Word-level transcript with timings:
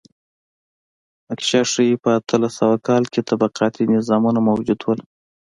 نقشه 1.27 1.59
ښيي 1.71 1.95
په 2.03 2.09
اتلس 2.19 2.53
سوه 2.59 2.75
کال 2.87 3.03
کې 3.11 3.21
طبقاتي 3.29 3.83
نظامونه 3.95 4.39
موجود 4.47 4.79
و. 4.83 4.87